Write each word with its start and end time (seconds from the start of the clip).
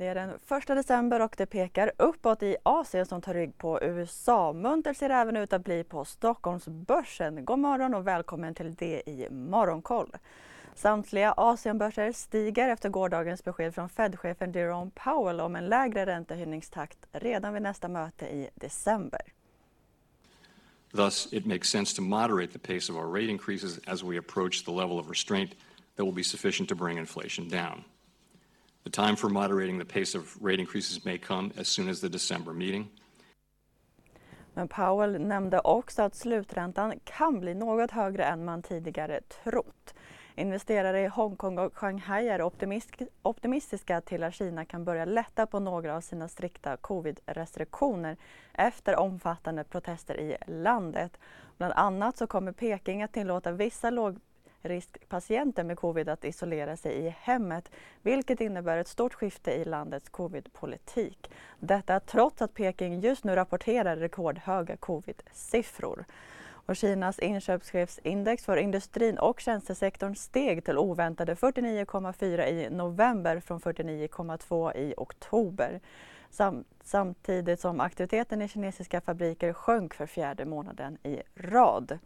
Det 0.00 0.06
är 0.06 0.14
den 0.14 0.30
1 0.30 0.66
december 0.66 1.20
och 1.20 1.34
det 1.38 1.46
pekar 1.46 1.92
uppåt 1.96 2.42
i 2.42 2.56
Asien 2.62 3.06
som 3.06 3.22
tar 3.22 3.34
rygg 3.34 3.58
på 3.58 3.82
USA. 3.82 4.52
Munter 4.52 4.94
ser 4.94 5.10
även 5.10 5.36
ut 5.36 5.52
att 5.52 5.64
bli 5.64 5.84
på 5.84 6.04
Stockholmsbörsen. 6.04 7.44
God 7.44 7.58
morgon 7.58 7.94
och 7.94 8.06
välkommen 8.06 8.54
till 8.54 8.74
det 8.74 9.02
i 9.06 9.28
Morgonkoll. 9.30 10.16
Samtliga 10.74 11.34
Asienbörser 11.36 12.12
stiger 12.12 12.68
efter 12.68 12.88
gårdagens 12.88 13.44
besked 13.44 13.74
från 13.74 13.88
Fed-chefen 13.88 14.52
Jerome 14.52 14.90
Powell 14.94 15.40
om 15.40 15.56
en 15.56 15.68
lägre 15.68 16.06
räntehöjningstakt 16.06 16.98
redan 17.12 17.54
vid 17.54 17.62
nästa 17.62 17.88
möte 17.88 18.26
i 18.26 18.48
december. 18.54 19.22
Thus, 20.92 21.32
it 21.32 21.46
makes 21.46 21.68
sense 21.68 21.96
to 21.96 22.02
moderate 22.02 22.52
the 22.52 22.74
pace 22.74 22.92
of 22.92 22.98
our 22.98 23.14
rate 23.14 23.30
increases 23.30 23.80
as 23.86 24.02
we 24.02 24.18
approach 24.18 24.64
the 24.64 24.72
level 24.72 24.98
of 24.98 25.10
restraint 25.10 25.50
that 25.96 26.06
will 26.06 26.14
be 26.14 26.24
sufficient 26.24 26.68
to 26.68 26.74
bring 26.74 26.98
inflation 26.98 27.48
down. 27.48 27.84
The 28.84 28.90
time 28.90 29.16
for 29.16 29.28
moderating 29.28 29.78
the 29.78 29.84
pace 29.84 30.18
of 30.18 30.36
rate 30.42 30.60
increases 30.60 31.04
may 31.04 31.18
come 31.18 31.50
as 31.58 31.68
soon 31.68 31.88
as 31.88 32.00
the 32.00 32.08
December 32.08 32.52
meeting. 32.52 32.88
Men 34.54 34.68
Powell 34.68 35.20
nämnde 35.20 35.60
också 35.60 36.02
att 36.02 36.14
sluträntan 36.14 36.94
kan 37.04 37.40
bli 37.40 37.54
något 37.54 37.90
högre 37.90 38.24
än 38.24 38.44
man 38.44 38.62
tidigare 38.62 39.20
trott. 39.20 39.94
Investerare 40.34 41.00
i 41.00 41.06
Hongkong 41.06 41.58
och 41.58 41.78
Shanghai 41.78 42.28
är 42.28 42.50
optimistiska 43.22 44.00
till 44.00 44.22
att 44.22 44.34
Kina 44.34 44.64
kan 44.64 44.84
börja 44.84 45.04
lätta 45.04 45.46
på 45.46 45.60
några 45.60 45.96
av 45.96 46.00
sina 46.00 46.28
strikta 46.28 46.76
covid-restriktioner 46.76 48.16
efter 48.52 48.96
omfattande 48.96 49.64
protester 49.64 50.20
i 50.20 50.36
landet. 50.46 51.18
Bland 51.58 51.72
annat 51.76 52.16
så 52.16 52.26
kommer 52.26 52.52
Peking 52.52 53.02
att 53.02 53.12
tillåta 53.12 53.52
vissa 53.52 53.90
riskpatienter 54.62 55.64
med 55.64 55.78
covid 55.78 56.08
att 56.08 56.24
isolera 56.24 56.76
sig 56.76 56.92
i 56.92 57.14
hemmet, 57.20 57.70
vilket 58.02 58.40
innebär 58.40 58.78
ett 58.78 58.88
stort 58.88 59.14
skifte 59.14 59.52
i 59.52 59.64
landets 59.64 60.08
covidpolitik. 60.08 61.30
Detta 61.58 62.00
trots 62.00 62.42
att 62.42 62.54
Peking 62.54 63.00
just 63.00 63.24
nu 63.24 63.34
rapporterar 63.34 63.96
rekordhöga 63.96 64.76
covid-siffror. 64.76 66.04
Och 66.66 66.76
Kinas 66.76 67.18
inköpschefsindex 67.18 68.44
för 68.44 68.56
industrin 68.56 69.18
och 69.18 69.40
tjänstesektorn 69.40 70.14
steg 70.14 70.64
till 70.64 70.78
oväntade 70.78 71.34
49,4 71.34 72.46
i 72.46 72.70
november 72.70 73.40
från 73.40 73.60
49,2 73.60 74.76
i 74.76 74.94
oktober. 74.96 75.80
Sam 76.30 76.64
samtidigt 76.84 77.60
som 77.60 77.80
aktiviteten 77.80 78.42
i 78.42 78.48
kinesiska 78.48 79.00
fabriker 79.00 79.52
sjönk 79.52 79.94
för 79.94 80.06
fjärde 80.06 80.44
månaden 80.44 80.98
i 81.02 81.22
rad. 81.34 81.98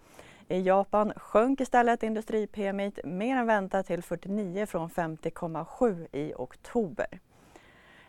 I 0.48 0.60
Japan 0.60 1.12
sjönk 1.16 1.60
istället 1.60 2.02
industri-PMI 2.02 2.92
mer 3.04 3.36
än 3.36 3.46
väntat 3.46 3.86
till 3.86 4.02
49 4.02 4.66
från 4.66 4.90
50,7 4.90 6.06
i 6.12 6.34
oktober. 6.36 7.20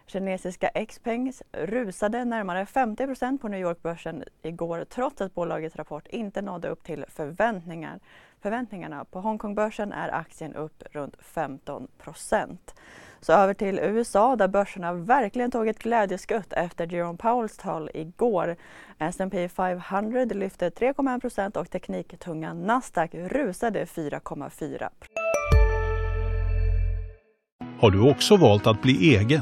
Kinesiska 0.08 0.69
Xpeng 0.88 1.31
rusade 1.52 2.25
närmare 2.25 2.66
50% 2.66 3.38
på 3.38 3.47
New 3.47 3.59
York-börsen 3.59 4.23
igår 4.42 4.86
trots 4.89 5.22
att 5.22 5.36
bolagets 5.36 5.75
rapport 5.75 6.08
inte 6.08 6.42
nådde 6.42 6.67
upp 6.67 6.83
till 6.83 7.05
förväntningar 7.08 8.00
förväntningarna. 8.46 9.06
På 9.06 9.22
Hongkongbörsen 9.22 9.92
är 9.92 10.14
aktien 10.14 10.56
upp 10.56 10.84
runt 10.92 11.16
15% 11.36 12.58
Så 13.22 13.34
över 13.34 13.54
till 13.54 13.80
USA 13.80 14.36
där 14.36 14.48
börserna 14.48 14.94
verkligen 14.94 15.52
tog 15.52 15.68
ett 15.68 15.80
glädjeskutt 15.80 16.54
efter 16.54 16.94
Jerome 16.94 17.18
Powells 17.18 17.58
tal 17.58 17.90
igår. 17.94 18.56
S&P 19.00 19.50
500 19.50 20.26
lyfte 20.26 20.70
3,1% 20.70 21.58
och 21.58 21.70
tekniktunga 21.70 22.54
Nasdaq 22.54 23.14
rusade 23.14 23.86
4,4 23.86 24.90
Har 27.80 27.92
du 27.92 28.12
också 28.12 28.38
valt 28.38 28.68
att 28.68 28.82
bli 28.82 29.16
egen? 29.16 29.42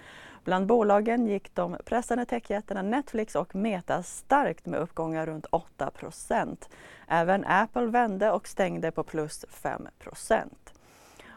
Bland 0.43 0.65
bolagen 0.65 1.27
gick 1.27 1.55
de 1.55 1.77
pressande 1.85 2.25
techjättarna 2.25 2.81
Netflix 2.81 3.35
och 3.35 3.55
Meta 3.55 4.03
starkt 4.03 4.65
med 4.65 4.79
uppgångar 4.79 5.25
runt 5.25 5.45
8% 5.77 6.57
Även 7.07 7.45
Apple 7.45 7.85
vände 7.85 8.31
och 8.31 8.47
stängde 8.47 8.91
på 8.91 9.03
plus 9.03 9.45
5 9.49 9.87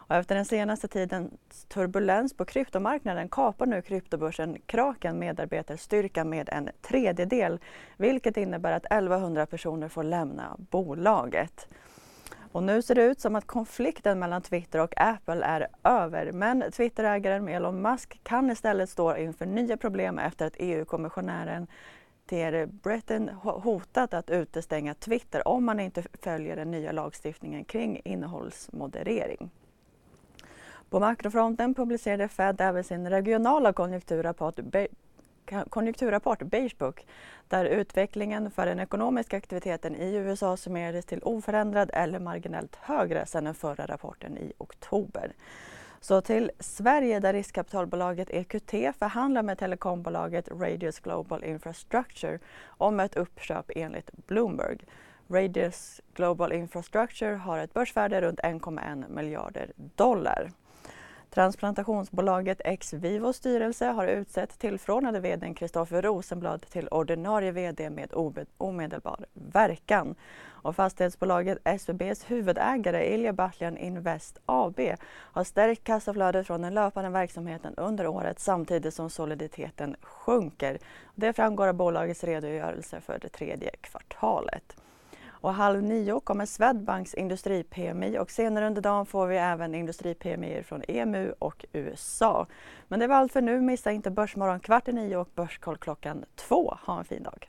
och 0.07 0.17
efter 0.17 0.35
den 0.35 0.45
senaste 0.45 0.89
tidens 0.89 1.31
turbulens 1.69 2.37
på 2.37 2.45
kryptomarknaden 2.45 3.29
kapar 3.29 3.67
nu 3.67 3.83
kryptobörsen 3.83 4.57
Kraken 4.67 5.19
medarbetarstyrka 5.19 6.25
med 6.25 6.49
en 6.49 6.71
tredjedel 6.83 7.59
vilket 7.97 8.37
innebär 8.37 8.73
att 8.73 8.85
1100 8.85 9.47
personer 9.47 9.89
får 9.89 10.03
lämna 10.03 10.57
bolaget. 10.59 11.69
Och 12.55 12.63
nu 12.63 12.83
ser 12.83 12.95
det 12.95 13.03
ut 13.03 13.21
som 13.21 13.37
att 13.37 13.47
konflikten 13.47 14.19
mellan 14.19 14.43
Twitter 14.43 14.81
och 14.81 14.95
Apple 14.97 15.45
är 15.45 15.69
över. 15.85 16.33
Men 16.33 16.73
Twitterägaren 16.73 17.49
Elon 17.49 17.83
Musk 17.83 18.21
kan 18.23 18.51
istället 18.51 18.91
stå 18.91 19.17
inför 19.17 19.47
nya 19.47 19.77
problem 19.77 20.19
efter 20.19 20.47
att 20.47 20.57
EU-kommissionären 20.59 21.67
Thierry 22.27 22.67
Breton 22.67 23.29
hotat 23.29 24.15
att 24.15 24.31
utestänga 24.31 24.95
Twitter 24.95 25.49
om 25.49 25.65
man 25.65 25.81
inte 25.81 26.03
följer 26.23 26.57
den 26.57 26.71
nya 26.71 26.93
lagstiftningen 26.93 27.65
kring 27.65 28.01
innehållsmoderering. 28.05 29.51
På 30.91 31.01
makrofronten 31.01 31.75
publicerade 31.75 32.29
Fed 32.29 32.61
även 32.61 32.85
sin 32.85 33.11
regionala 33.11 33.73
konjunkturrapport 33.73 34.59
konjunkturrapport, 35.69 36.43
Beige 36.43 36.79
Book, 36.79 37.07
där 37.49 37.65
utvecklingen 37.65 38.51
för 38.51 38.67
den 38.67 38.81
ekonomiska 38.81 39.37
aktiviteten 39.37 39.97
i 39.97 40.15
USA 40.15 40.57
summerades 40.57 41.05
till 41.05 41.23
oförändrad 41.23 41.91
eller 41.93 42.19
marginellt 42.19 42.77
högre 42.77 43.27
sedan 43.27 43.45
den 43.45 43.55
förra 43.55 43.87
rapporten 43.87 44.39
i 44.39 44.53
oktober. 44.59 45.33
Så 46.01 46.21
till 46.21 46.51
Sverige 46.59 47.21
där 47.21 47.33
riskkapitalbolaget 47.33 48.31
EQT 48.31 48.71
förhandlar 48.99 49.43
med 49.43 49.59
telekombolaget 49.59 50.49
Radius 50.49 51.01
Global 51.01 51.45
Infrastructure 51.45 52.39
om 52.67 53.01
ett 53.01 53.17
uppköp 53.17 53.71
enligt 53.75 54.11
Bloomberg. 54.27 54.79
Radius 55.29 56.01
Global 56.15 56.53
Infrastructure 56.53 57.35
har 57.35 57.59
ett 57.59 57.75
börsvärde 57.75 58.21
runt 58.21 58.41
1,1 58.41 59.09
miljarder 59.09 59.73
dollar. 59.77 60.51
Transplantationsbolaget 61.35 62.61
Ex-Vivos 62.65 63.37
styrelse 63.37 63.87
har 63.87 64.07
utsett 64.07 64.59
tillförordnade 64.59 65.21
vd 65.21 65.55
Kristoffer 65.55 66.03
Rosenblad 66.03 66.61
till 66.61 66.89
ordinarie 66.89 67.53
vd 67.53 67.91
med 67.91 68.11
omedelbar 68.59 69.27
verkan. 69.33 70.15
Och 70.47 70.77
fastighetsbolaget 70.77 71.59
SBBs 71.65 72.31
huvudägare 72.31 73.15
Ilja 73.15 73.33
Batljan 73.33 73.77
Invest 73.77 74.39
AB 74.47 74.81
har 75.09 75.45
stärkt 75.45 75.85
kassaflödet 75.85 76.47
från 76.47 76.63
den 76.63 76.75
löpande 76.75 77.11
verksamheten 77.11 77.75
under 77.77 78.07
året 78.07 78.41
samtidigt 78.41 78.95
som 78.95 79.11
soliditeten 79.11 79.97
sjunker. 80.01 80.79
Det 81.15 81.33
framgår 81.33 81.69
av 81.69 81.75
bolagets 81.75 82.25
redogörelse 82.25 83.01
för 83.01 83.19
det 83.19 83.29
tredje 83.29 83.71
kvartalet. 83.81 84.77
Och 85.45 85.55
halv 85.55 85.83
nio 85.83 86.21
kommer 86.21 86.47
Swedbanks 86.47 87.15
industri-PMI 87.15 88.19
och 88.19 88.31
senare 88.31 88.67
under 88.67 88.83
dagen 88.83 89.07
får 89.07 89.27
vi 89.27 89.37
även 89.37 89.75
industri-PMI 89.75 90.63
från 90.63 90.83
EMU 90.89 91.35
och 91.39 91.65
USA. 91.73 92.47
Men 92.89 93.01
det 93.01 93.07
var 93.07 93.17
allt 93.17 93.33
för 93.33 93.43
nu. 93.43 93.61
Missa 93.61 93.93
inte 93.93 94.11
Börsmorgon 94.11 94.61
kvart 94.61 94.89
i 94.89 94.93
nio 94.93 95.17
och 95.17 95.29
Börskoll 95.35 95.77
klockan 95.77 96.25
två. 96.35 96.77
Ha 96.87 96.99
en 96.99 97.05
fin 97.05 97.23
dag. 97.23 97.49